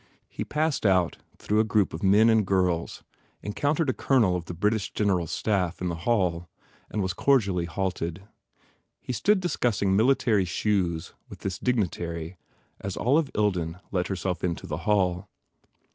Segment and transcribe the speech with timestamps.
[0.29, 3.03] He passed out through a group of men and girls,
[3.43, 6.49] encountered a Colonel of the British Gen eral Staff in the hall
[6.89, 8.27] and was cordially halted.
[8.99, 12.35] He stood discussing military shoes with this dig nitary
[12.79, 15.29] as Olive Ilden let herself into the hall.